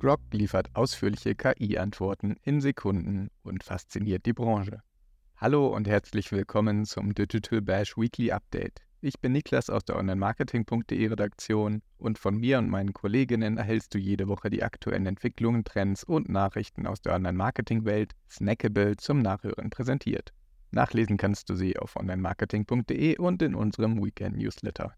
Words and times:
Grok 0.00 0.22
liefert 0.32 0.74
ausführliche 0.74 1.34
KI-Antworten 1.34 2.36
in 2.42 2.62
Sekunden 2.62 3.28
und 3.42 3.62
fasziniert 3.62 4.24
die 4.24 4.32
Branche. 4.32 4.80
Hallo 5.36 5.66
und 5.66 5.86
herzlich 5.86 6.32
willkommen 6.32 6.86
zum 6.86 7.12
Digital 7.12 7.60
Bash 7.60 7.98
Weekly 7.98 8.32
Update. 8.32 8.80
Ich 9.02 9.20
bin 9.20 9.32
Niklas 9.32 9.68
aus 9.68 9.84
der 9.84 9.96
Online-Marketing.de 9.98 11.06
Redaktion 11.06 11.82
und 11.98 12.18
von 12.18 12.34
mir 12.38 12.56
und 12.56 12.70
meinen 12.70 12.94
Kolleginnen 12.94 13.58
erhältst 13.58 13.92
du 13.92 13.98
jede 13.98 14.26
Woche 14.26 14.48
die 14.48 14.62
aktuellen 14.62 15.04
Entwicklungen, 15.04 15.64
Trends 15.64 16.02
und 16.02 16.30
Nachrichten 16.30 16.86
aus 16.86 17.02
der 17.02 17.12
Online-Marketing-Welt 17.16 18.14
snackable 18.30 18.96
zum 18.96 19.18
Nachhören 19.18 19.68
präsentiert. 19.68 20.32
Nachlesen 20.70 21.18
kannst 21.18 21.50
du 21.50 21.54
sie 21.54 21.76
auf 21.78 21.96
online-marketing.de 21.96 23.18
und 23.18 23.42
in 23.42 23.54
unserem 23.54 24.02
Weekend-Newsletter 24.02 24.94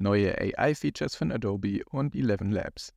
neue 0.00 0.36
AI-Features 0.38 1.14
von 1.14 1.32
Adobe 1.32 1.82
und 1.90 2.14
Eleven 2.14 2.50
Labs. 2.50 2.92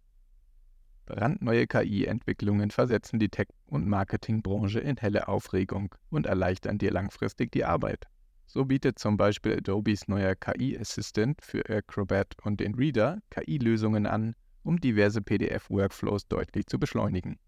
Brandneue 1.05 1.67
KI-Entwicklungen 1.67 2.71
versetzen 2.71 3.19
die 3.19 3.29
Tech- 3.29 3.49
und 3.65 3.87
Marketingbranche 3.87 4.79
in 4.79 4.97
helle 4.97 5.27
Aufregung 5.27 5.93
und 6.09 6.25
erleichtern 6.25 6.77
dir 6.77 6.91
langfristig 6.91 7.51
die 7.51 7.65
Arbeit. 7.65 8.05
So 8.45 8.65
bietet 8.65 8.99
zum 8.99 9.17
Beispiel 9.17 9.57
Adobes 9.57 10.07
neuer 10.07 10.35
KI-Assistant 10.35 11.41
für 11.41 11.67
Acrobat 11.69 12.35
und 12.43 12.59
den 12.59 12.75
Reader 12.75 13.19
KI-Lösungen 13.29 14.05
an, 14.05 14.35
um 14.63 14.79
diverse 14.79 15.21
PDF-Workflows 15.21 16.27
deutlich 16.27 16.67
zu 16.67 16.79
beschleunigen. 16.79 17.39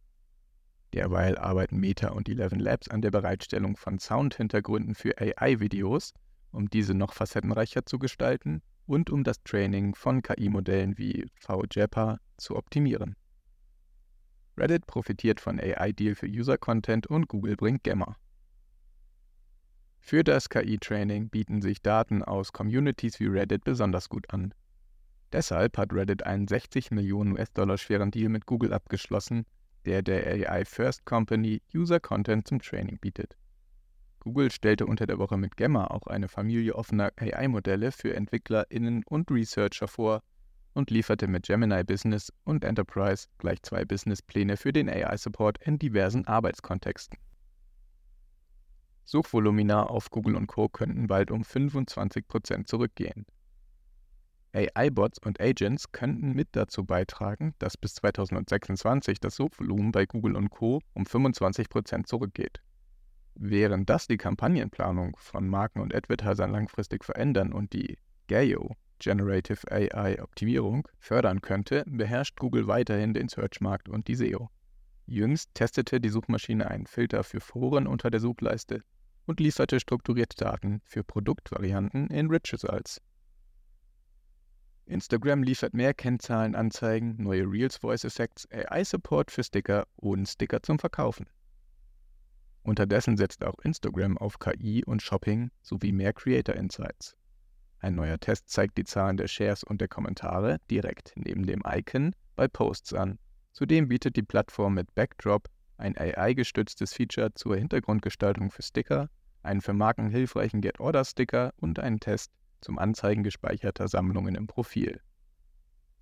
Derweil 0.94 1.38
arbeiten 1.38 1.80
Meta 1.80 2.10
und 2.10 2.28
Eleven 2.30 2.60
Labs 2.60 2.88
an 2.88 3.02
der 3.02 3.12
Bereitstellung 3.12 3.78
von 3.78 4.00
Sound-Hintergründen 4.00 4.96
für 4.96 5.18
AI-Videos, 5.20 6.14
um 6.52 6.70
diese 6.70 6.94
noch 6.94 7.14
facettenreicher 7.14 7.86
zu 7.86 8.00
gestalten 8.00 8.62
und 8.86 9.10
um 9.10 9.24
das 9.24 9.44
Training 9.44 9.96
von 9.96 10.22
KI-Modellen 10.22 10.98
wie 10.98 11.30
VJEPA 11.40 12.20
zu 12.38 12.56
optimieren. 12.56 13.16
Reddit 14.58 14.86
profitiert 14.86 15.40
von 15.40 15.60
AI-Deal 15.60 16.16
für 16.16 16.28
User-Content 16.28 17.08
und 17.08 17.28
Google 17.28 17.56
bringt 17.56 17.84
Gamma. 17.84 18.16
Für 20.00 20.24
das 20.24 20.50
KI-Training 20.50 21.30
bieten 21.30 21.62
sich 21.62 21.82
Daten 21.82 22.24
aus 22.24 22.52
Communities 22.52 23.20
wie 23.20 23.28
Reddit 23.28 23.64
besonders 23.64 24.10
gut 24.10 24.32
an. 24.32 24.54
Deshalb 25.32 25.78
hat 25.78 25.94
Reddit 25.94 26.26
einen 26.26 26.48
60 26.48 26.92
Millionen 26.92 27.32
US-Dollar 27.34 27.78
schweren 27.78 28.12
Deal 28.12 28.30
mit 28.30 28.46
Google 28.46 28.74
abgeschlossen, 28.74 29.46
der 29.86 30.04
der 30.04 30.28
AI 30.28 30.66
First 30.66 31.06
Company 31.06 31.62
User-Content 31.74 32.48
zum 32.48 32.60
Training 32.60 33.00
bietet. 33.00 33.38
Google 34.24 34.52
stellte 34.52 34.86
unter 34.86 35.06
der 35.06 35.20
Woche 35.20 35.36
mit 35.36 35.58
Gemma 35.58 35.88
auch 35.88 36.08
eine 36.08 36.30
Familie 36.30 36.76
offener 36.76 37.12
AI-Modelle 37.18 37.92
für 37.92 38.16
EntwicklerInnen 38.16 39.04
und 39.06 39.30
Researcher 39.30 39.90
vor 39.90 40.22
und 40.74 40.92
lieferte 40.92 41.28
mit 41.28 41.46
Gemini 41.46 41.84
Business 41.84 42.32
und 42.46 42.64
Enterprise 42.64 43.28
gleich 43.38 43.62
zwei 43.64 43.84
Businesspläne 43.84 44.56
für 44.56 44.72
den 44.72 44.90
AI-Support 44.90 45.58
in 45.66 45.78
diversen 45.78 46.26
Arbeitskontexten. 46.26 47.20
Suchvolumina 49.04 49.84
auf 49.84 50.10
Google 50.10 50.38
und 50.38 50.48
Co. 50.48 50.70
könnten 50.70 51.08
bald 51.08 51.30
um 51.30 51.42
25% 51.42 52.66
zurückgehen. 52.66 53.26
AI-Bots 54.54 55.20
und 55.20 55.42
Agents 55.42 55.92
könnten 55.92 56.32
mit 56.32 56.48
dazu 56.54 56.86
beitragen, 56.86 57.56
dass 57.60 57.76
bis 57.76 57.96
2026 57.96 59.20
das 59.20 59.36
Suchvolumen 59.36 59.92
bei 59.92 60.06
Google 60.06 60.38
und 60.38 60.50
Co. 60.50 60.80
um 60.94 61.04
25% 61.04 62.06
zurückgeht. 62.06 62.62
Während 63.36 63.90
das 63.90 64.08
die 64.08 64.18
Kampagnenplanung 64.18 65.16
von 65.18 65.48
Marken 65.48 65.82
und 65.82 65.94
Advertisern 65.94 66.52
langfristig 66.52 67.04
verändern 67.04 67.52
und 67.52 67.74
die 67.74 67.98
GAIO 68.28 68.76
Generative 69.00 69.70
AI 69.70 70.22
Optimierung 70.22 70.88
fördern 70.98 71.42
könnte, 71.42 71.84
beherrscht 71.86 72.40
Google 72.40 72.68
weiterhin 72.68 73.14
den 73.14 73.28
Search-Markt 73.28 73.90
und 73.90 74.08
die 74.08 74.16
SEO. 74.16 74.50
Jüngst 75.06 75.54
testete 75.54 76.00
die 76.00 76.08
Suchmaschine 76.08 76.72
einen 76.72 76.86
Filter 76.86 77.26
für 77.26 77.42
Foren 77.42 77.86
unter 77.86 78.10
der 78.10 78.22
Suchleiste 78.22 78.82
und 79.26 79.42
lieferte 79.42 79.82
strukturierte 79.82 80.38
Daten 80.38 80.82
für 80.86 81.04
Produktvarianten 81.04 82.08
in 82.08 82.30
Rich 82.30 82.54
Results. 82.54 83.02
Instagram 84.86 85.44
liefert 85.44 85.74
mehr 85.74 85.94
Kennzahlenanzeigen, 85.94 87.22
neue 87.22 87.44
Reels 87.44 87.78
Voice 87.78 88.06
Effects, 88.06 88.48
AI-Support 88.52 89.32
für 89.32 89.44
Sticker 89.44 89.86
und 89.96 90.28
Sticker 90.28 90.62
zum 90.64 90.80
Verkaufen. 90.80 91.28
Unterdessen 92.64 93.18
setzt 93.18 93.44
auch 93.44 93.60
Instagram 93.60 94.18
auf 94.18 94.40
KI 94.40 94.84
und 94.86 95.02
Shopping 95.02 95.52
sowie 95.62 95.92
mehr 95.92 96.14
Creator 96.14 96.56
Insights. 96.56 97.16
Ein 97.80 97.96
neuer 97.96 98.18
Test 98.18 98.50
zeigt 98.50 98.78
die 98.78 98.86
Zahlen 98.86 99.18
der 99.18 99.28
Shares 99.28 99.64
und 99.66 99.82
der 99.82 99.90
Kommentare 99.90 100.60
direkt 100.72 101.12
neben 101.16 101.46
dem 101.46 101.62
Icon 101.68 102.16
bei 102.38 102.48
Posts 102.48 102.94
an. 102.94 103.20
Zudem 103.52 103.90
bietet 103.90 104.16
die 104.16 104.24
Plattform 104.24 104.76
mit 104.76 104.96
Backdrop 104.96 105.50
ein 105.78 105.98
AI-gestütztes 105.98 106.94
Feature 106.94 107.34
zur 107.34 107.58
Hintergrundgestaltung 107.58 108.52
für 108.52 108.64
Sticker, 108.64 109.10
einen 109.42 109.60
für 109.60 109.74
Marken 109.74 110.10
hilfreichen 110.10 110.62
Get-Order-Sticker 110.62 111.54
und 111.58 111.80
einen 111.80 112.00
Test 112.00 112.32
zum 112.62 112.80
Anzeigen 112.80 113.24
gespeicherter 113.24 113.90
Sammlungen 113.90 114.36
im 114.36 114.48
Profil. 114.48 115.02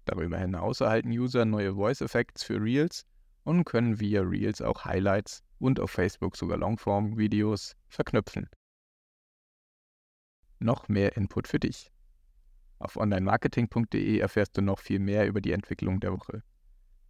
Darüber 0.06 0.38
hinaus 0.38 0.82
erhalten 0.82 1.10
User 1.10 1.46
neue 1.46 1.74
Voice 1.74 2.02
Effects 2.02 2.44
für 2.44 2.62
Reels 2.62 3.08
und 3.44 3.64
können 3.64 4.00
via 4.00 4.22
Reels 4.22 4.62
auch 4.62 4.86
Highlights 4.86 5.42
und 5.62 5.80
auf 5.80 5.92
Facebook 5.92 6.36
sogar 6.36 6.58
Longform-Videos 6.58 7.76
verknüpfen. 7.88 8.50
Noch 10.60 10.90
mehr 10.90 11.16
Input 11.16 11.48
für 11.48 11.60
dich. 11.60 11.92
Auf 12.80 12.98
onlinemarketing.de 12.98 14.18
erfährst 14.18 14.58
du 14.58 14.62
noch 14.62 14.80
viel 14.80 15.00
mehr 15.00 15.28
über 15.28 15.40
die 15.40 15.52
Entwicklung 15.52 16.00
der 16.00 16.14
Woche. 16.14 16.44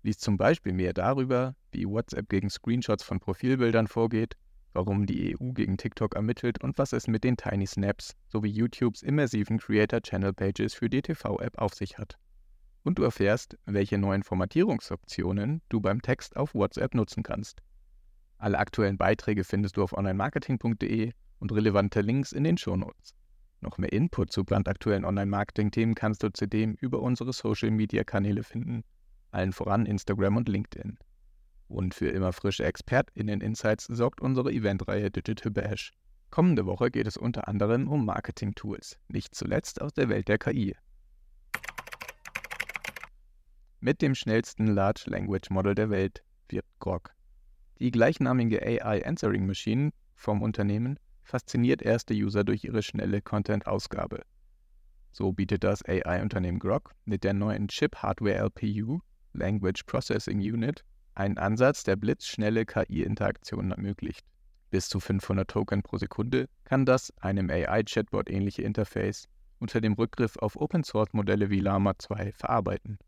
Lies 0.04 0.18
zum 0.18 0.38
Beispiel 0.38 0.74
mehr 0.74 0.94
darüber, 0.94 1.56
wie 1.72 1.86
WhatsApp 1.86 2.28
gegen 2.28 2.50
Screenshots 2.50 3.04
von 3.04 3.20
Profilbildern 3.20 3.88
vorgeht, 3.88 4.36
warum 4.74 5.06
die 5.06 5.36
EU 5.36 5.52
gegen 5.52 5.78
TikTok 5.78 6.16
ermittelt 6.16 6.62
und 6.64 6.78
was 6.78 6.92
es 6.92 7.08
mit 7.08 7.24
den 7.24 7.38
Tiny 7.38 7.68
Snaps 7.68 8.16
sowie 8.28 8.50
YouTubes 8.50 9.02
immersiven 9.02 9.60
Creator 9.60 10.02
Channel 10.02 10.34
Pages 10.34 10.74
für 10.74 10.90
die 10.90 11.02
TV-App 11.02 11.58
auf 11.58 11.74
sich 11.74 11.98
hat. 11.98 12.18
Und 12.84 12.98
du 12.98 13.04
erfährst, 13.04 13.58
welche 13.66 13.98
neuen 13.98 14.24
Formatierungsoptionen 14.24 15.62
du 15.70 15.80
beim 15.80 16.02
Text 16.02 16.36
auf 16.36 16.56
WhatsApp 16.56 16.96
nutzen 16.96 17.22
kannst. 17.24 17.62
Alle 18.42 18.58
aktuellen 18.58 18.98
Beiträge 18.98 19.44
findest 19.44 19.78
du 19.78 19.84
auf 19.84 19.94
onlinemarketing.de 19.94 21.14
und 21.38 21.52
relevante 21.52 22.02
Links 22.02 22.32
in 22.32 22.44
den 22.44 22.58
Shownotes. 22.58 23.14
Noch 23.60 23.78
mehr 23.78 23.94
Input 23.94 24.32
zu 24.32 24.44
brandaktuellen 24.44 25.06
Online-Marketing-Themen 25.06 25.94
kannst 25.94 26.24
du 26.24 26.34
zudem 26.34 26.74
über 26.74 27.04
unsere 27.04 27.34
Social-Media-Kanäle 27.34 28.42
finden, 28.42 28.84
allen 29.30 29.54
voran 29.54 29.86
Instagram 29.86 30.38
und 30.38 30.50
LinkedIn. 30.50 30.98
Und 31.68 31.94
für 31.94 32.08
immer 32.08 32.34
frische 32.34 32.66
ExpertInnen-Insights 32.66 33.86
sorgt 33.86 34.22
unsere 34.22 34.52
Eventreihe 34.52 35.12
Digital 35.12 35.52
Bash. 35.52 35.94
Kommende 36.32 36.66
Woche 36.66 36.90
geht 36.90 37.06
es 37.06 37.18
unter 37.18 37.48
anderem 37.48 37.88
um 37.88 38.06
Marketing-Tools, 38.06 38.98
nicht 39.08 39.36
zuletzt 39.36 39.80
aus 39.80 39.94
der 39.94 40.10
Welt 40.10 40.28
der 40.28 40.40
KI. 40.40 40.76
Mit 43.80 44.02
dem 44.02 44.16
schnellsten 44.16 44.66
Large 44.66 45.04
Language 45.06 45.52
Model 45.52 45.76
der 45.76 45.92
Welt 45.92 46.24
wird 46.50 46.66
Grok 46.80 47.12
die 47.82 47.90
gleichnamige 47.90 48.62
AI 48.62 49.04
Answering 49.06 49.48
Machine 49.48 49.92
vom 50.14 50.44
Unternehmen 50.44 51.00
fasziniert 51.24 51.82
erste 51.82 52.14
User 52.14 52.44
durch 52.44 52.64
ihre 52.64 52.84
schnelle 52.84 53.22
Content-Ausgabe. 53.22 54.22
So 55.12 55.34
bietet 55.34 55.64
das 55.64 55.84
AI-Unternehmen 55.86 56.60
Grok 56.60 56.94
mit 57.06 57.24
der 57.24 57.34
neuen 57.34 57.68
Chip-Hardware-LPU 57.68 59.00
Language 59.34 59.84
Processing 59.88 60.40
Unit 60.40 60.86
einen 61.16 61.40
Ansatz, 61.40 61.84
der 61.84 61.96
blitzschnelle 61.96 62.66
KI-Interaktionen 62.66 63.72
ermöglicht. 63.72 64.26
Bis 64.70 64.88
zu 64.88 65.00
500 65.00 65.50
Token 65.50 65.82
pro 65.82 65.98
Sekunde 65.98 66.48
kann 66.64 66.86
das 66.86 67.12
einem 67.20 67.50
AI-Chatbot 67.50 68.30
ähnliche 68.30 68.62
Interface 68.62 69.28
unter 69.60 69.82
dem 69.82 69.94
Rückgriff 69.94 70.38
auf 70.38 70.56
Open-Source-Modelle 70.56 71.50
wie 71.50 71.60
Llama 71.60 71.98
2 71.98 72.32
verarbeiten. 72.32 73.00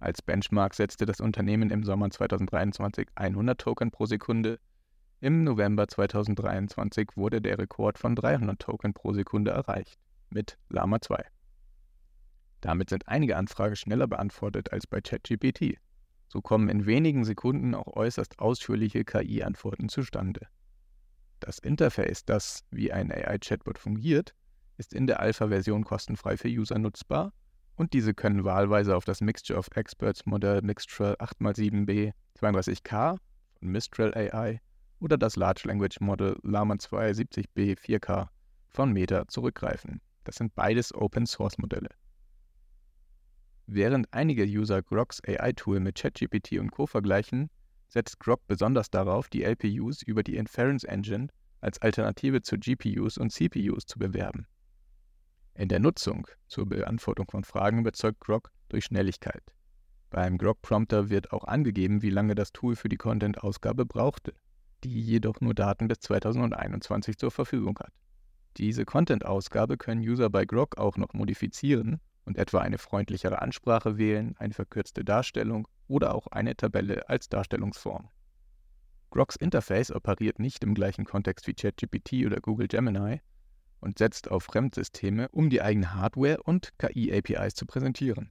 Als 0.00 0.22
Benchmark 0.22 0.74
setzte 0.74 1.06
das 1.06 1.20
Unternehmen 1.20 1.70
im 1.70 1.82
Sommer 1.82 2.08
2023 2.08 3.08
100 3.16 3.60
Token 3.60 3.90
pro 3.90 4.06
Sekunde. 4.06 4.60
Im 5.20 5.42
November 5.42 5.88
2023 5.88 7.16
wurde 7.16 7.42
der 7.42 7.58
Rekord 7.58 7.98
von 7.98 8.14
300 8.14 8.60
Token 8.60 8.94
pro 8.94 9.12
Sekunde 9.12 9.50
erreicht, 9.50 9.98
mit 10.30 10.56
Lama 10.68 11.00
2. 11.00 11.24
Damit 12.60 12.90
sind 12.90 13.08
einige 13.08 13.36
Anfragen 13.36 13.74
schneller 13.74 14.06
beantwortet 14.06 14.72
als 14.72 14.86
bei 14.86 15.00
ChatGPT. 15.00 15.78
So 16.28 16.42
kommen 16.42 16.68
in 16.68 16.86
wenigen 16.86 17.24
Sekunden 17.24 17.74
auch 17.74 17.96
äußerst 17.96 18.38
ausführliche 18.38 19.04
KI-Antworten 19.04 19.88
zustande. 19.88 20.46
Das 21.40 21.58
Interface, 21.58 22.24
das 22.24 22.64
wie 22.70 22.92
ein 22.92 23.10
AI-Chatbot 23.10 23.78
fungiert, 23.78 24.34
ist 24.76 24.94
in 24.94 25.08
der 25.08 25.18
Alpha-Version 25.18 25.82
kostenfrei 25.82 26.36
für 26.36 26.48
User 26.48 26.78
nutzbar 26.78 27.32
und 27.78 27.92
diese 27.92 28.12
können 28.12 28.44
wahlweise 28.44 28.96
auf 28.96 29.04
das 29.04 29.20
Mixture 29.20 29.58
of 29.58 29.68
Experts 29.74 30.26
Modell 30.26 30.60
Mixtral 30.62 31.14
8x7b 31.14 32.12
32K 32.36 33.16
von 33.54 33.68
Mistral 33.68 34.12
AI 34.14 34.60
oder 34.98 35.16
das 35.16 35.36
Large 35.36 35.62
Language 35.64 36.00
Model 36.00 36.36
Llama 36.42 36.78
2 36.78 37.12
70b 37.12 37.78
4K 37.78 38.28
von 38.66 38.92
Meta 38.92 39.28
zurückgreifen. 39.28 40.00
Das 40.24 40.34
sind 40.34 40.54
beides 40.56 40.92
Open 40.92 41.24
Source 41.24 41.56
Modelle. 41.58 41.88
Während 43.66 44.12
einige 44.12 44.44
User 44.44 44.82
Groks 44.82 45.22
AI-Tool 45.24 45.78
mit 45.78 45.96
ChatGPT 45.96 46.58
und 46.58 46.72
Co. 46.72 46.86
vergleichen, 46.86 47.48
setzt 47.86 48.18
Grok 48.18 48.44
besonders 48.48 48.90
darauf, 48.90 49.28
die 49.28 49.44
LPUs 49.44 50.02
über 50.02 50.24
die 50.24 50.36
Inference 50.36 50.82
Engine 50.82 51.28
als 51.60 51.80
Alternative 51.80 52.42
zu 52.42 52.58
GPUs 52.58 53.18
und 53.18 53.30
CPUs 53.30 53.86
zu 53.86 53.98
bewerben. 53.98 54.46
In 55.58 55.68
der 55.68 55.80
Nutzung 55.80 56.28
zur 56.46 56.68
Beantwortung 56.68 57.28
von 57.28 57.42
Fragen 57.42 57.80
überzeugt 57.80 58.20
Grok 58.20 58.52
durch 58.68 58.84
Schnelligkeit. 58.84 59.42
Beim 60.08 60.38
Grok 60.38 60.62
Prompter 60.62 61.10
wird 61.10 61.32
auch 61.32 61.42
angegeben, 61.42 62.00
wie 62.00 62.10
lange 62.10 62.36
das 62.36 62.52
Tool 62.52 62.76
für 62.76 62.88
die 62.88 62.96
Content-Ausgabe 62.96 63.84
brauchte, 63.84 64.34
die 64.84 65.00
jedoch 65.00 65.40
nur 65.40 65.54
Daten 65.54 65.88
bis 65.88 65.98
2021 65.98 67.18
zur 67.18 67.32
Verfügung 67.32 67.76
hat. 67.80 67.92
Diese 68.56 68.84
Content-Ausgabe 68.84 69.76
können 69.78 70.00
User 70.00 70.30
bei 70.30 70.44
Grok 70.44 70.78
auch 70.78 70.96
noch 70.96 71.12
modifizieren 71.12 71.98
und 72.24 72.38
etwa 72.38 72.60
eine 72.60 72.78
freundlichere 72.78 73.42
Ansprache 73.42 73.98
wählen, 73.98 74.36
eine 74.38 74.54
verkürzte 74.54 75.04
Darstellung 75.04 75.66
oder 75.88 76.14
auch 76.14 76.28
eine 76.28 76.54
Tabelle 76.54 77.08
als 77.08 77.28
Darstellungsform. 77.28 78.08
Groks 79.10 79.34
Interface 79.34 79.90
operiert 79.90 80.38
nicht 80.38 80.62
im 80.62 80.74
gleichen 80.74 81.04
Kontext 81.04 81.48
wie 81.48 81.54
ChatGPT 81.54 82.26
oder 82.26 82.40
Google 82.40 82.68
Gemini 82.68 83.22
und 83.80 83.98
setzt 83.98 84.30
auf 84.30 84.44
Fremdsysteme, 84.44 85.28
um 85.30 85.50
die 85.50 85.62
eigene 85.62 85.94
Hardware 85.94 86.42
und 86.42 86.72
KI-APIs 86.78 87.54
zu 87.54 87.66
präsentieren. 87.66 88.30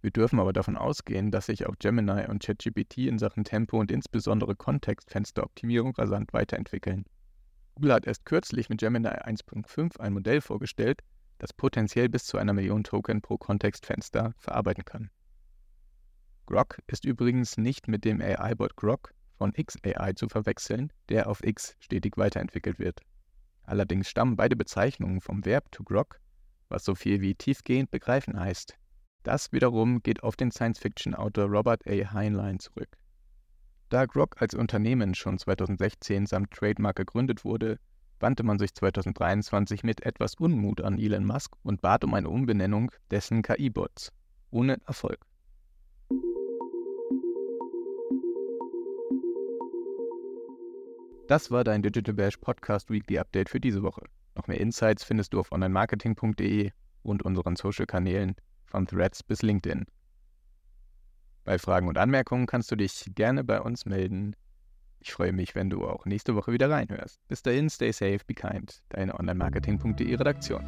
Wir 0.00 0.10
dürfen 0.10 0.38
aber 0.38 0.52
davon 0.52 0.76
ausgehen, 0.76 1.30
dass 1.30 1.46
sich 1.46 1.66
auch 1.66 1.76
Gemini 1.78 2.26
und 2.28 2.42
ChatGPT 2.42 2.98
in 2.98 3.18
Sachen 3.18 3.44
Tempo 3.44 3.78
und 3.78 3.90
insbesondere 3.90 4.54
Kontextfensteroptimierung 4.54 5.94
rasant 5.94 6.32
weiterentwickeln. 6.34 7.06
Google 7.74 7.94
hat 7.94 8.06
erst 8.06 8.26
kürzlich 8.26 8.68
mit 8.68 8.80
Gemini 8.80 9.08
1.5 9.08 9.98
ein 10.00 10.12
Modell 10.12 10.40
vorgestellt, 10.40 11.00
das 11.38 11.52
potenziell 11.52 12.08
bis 12.08 12.24
zu 12.24 12.36
einer 12.36 12.52
Million 12.52 12.84
Token 12.84 13.22
pro 13.22 13.38
Kontextfenster 13.38 14.34
verarbeiten 14.36 14.84
kann. 14.84 15.10
Grok 16.46 16.78
ist 16.86 17.06
übrigens 17.06 17.56
nicht 17.56 17.88
mit 17.88 18.04
dem 18.04 18.20
AI-Bot 18.20 18.76
Grok 18.76 19.14
von 19.38 19.52
XAI 19.52 20.12
zu 20.14 20.28
verwechseln, 20.28 20.92
der 21.08 21.28
auf 21.28 21.42
X 21.42 21.76
stetig 21.80 22.18
weiterentwickelt 22.18 22.78
wird. 22.78 23.00
Allerdings 23.64 24.08
stammen 24.08 24.36
beide 24.36 24.56
Bezeichnungen 24.56 25.20
vom 25.20 25.44
Verb 25.44 25.70
to 25.72 25.82
grok, 25.84 26.20
was 26.68 26.84
so 26.84 26.94
viel 26.94 27.20
wie 27.20 27.34
tiefgehend 27.34 27.90
begreifen 27.90 28.38
heißt. 28.38 28.76
Das 29.22 29.52
wiederum 29.52 30.02
geht 30.02 30.22
auf 30.22 30.36
den 30.36 30.50
Science-Fiction-Autor 30.50 31.46
Robert 31.46 31.86
A. 31.88 32.12
Heinlein 32.12 32.58
zurück. 32.58 32.98
Da 33.88 34.06
Grok 34.06 34.40
als 34.40 34.54
Unternehmen 34.54 35.14
schon 35.14 35.38
2016 35.38 36.26
samt 36.26 36.50
Trademark 36.50 36.96
gegründet 36.96 37.44
wurde, 37.44 37.78
wandte 38.20 38.42
man 38.42 38.58
sich 38.58 38.74
2023 38.74 39.82
mit 39.82 40.04
etwas 40.04 40.34
Unmut 40.34 40.80
an 40.80 40.98
Elon 40.98 41.24
Musk 41.24 41.54
und 41.62 41.80
bat 41.80 42.04
um 42.04 42.14
eine 42.14 42.28
Umbenennung 42.28 42.90
dessen 43.10 43.42
KI-Bots. 43.42 44.12
Ohne 44.50 44.78
Erfolg. 44.86 45.24
Das 51.26 51.50
war 51.50 51.64
dein 51.64 51.80
Digital 51.80 52.14
Bash 52.14 52.36
Podcast 52.36 52.90
Weekly 52.90 53.18
Update 53.18 53.48
für 53.48 53.58
diese 53.58 53.82
Woche. 53.82 54.02
Noch 54.34 54.46
mehr 54.46 54.60
Insights 54.60 55.04
findest 55.04 55.32
du 55.32 55.40
auf 55.40 55.52
onlinemarketing.de 55.52 56.70
und 57.02 57.22
unseren 57.22 57.56
Social-Kanälen 57.56 58.36
von 58.66 58.86
Threads 58.86 59.22
bis 59.22 59.40
LinkedIn. 59.40 59.86
Bei 61.44 61.58
Fragen 61.58 61.88
und 61.88 61.96
Anmerkungen 61.96 62.46
kannst 62.46 62.70
du 62.70 62.76
dich 62.76 63.10
gerne 63.14 63.42
bei 63.42 63.60
uns 63.60 63.86
melden. 63.86 64.36
Ich 65.00 65.12
freue 65.12 65.32
mich, 65.32 65.54
wenn 65.54 65.70
du 65.70 65.86
auch 65.86 66.04
nächste 66.04 66.34
Woche 66.34 66.52
wieder 66.52 66.68
reinhörst. 66.68 67.18
Bis 67.28 67.42
dahin, 67.42 67.70
stay 67.70 67.92
safe, 67.92 68.20
be 68.26 68.34
kind. 68.34 68.82
Deine 68.90 69.18
Onlinemarketing.de 69.18 70.14
Redaktion. 70.16 70.64